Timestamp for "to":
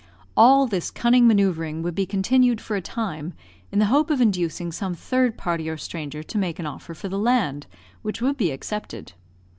6.23-6.37